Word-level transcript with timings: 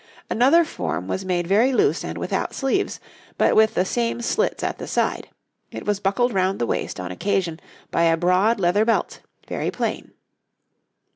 Another 0.31 0.65
form 0.65 1.07
was 1.07 1.23
made 1.23 1.45
very 1.45 1.71
loose 1.71 2.03
and 2.03 2.17
without 2.17 2.55
sleeves, 2.55 2.99
but 3.37 3.55
with 3.55 3.75
the 3.75 3.85
same 3.85 4.19
slits 4.19 4.63
at 4.63 4.79
the 4.79 4.87
side; 4.87 5.29
it 5.69 5.85
was 5.85 5.99
buckled 5.99 6.33
round 6.33 6.57
the 6.57 6.65
waist 6.65 6.99
on 6.99 7.11
occasion 7.11 7.59
by 7.91 8.05
a 8.05 8.17
broad 8.17 8.59
leather 8.59 8.83
belt, 8.83 9.19
very 9.47 9.69
plain. 9.69 10.09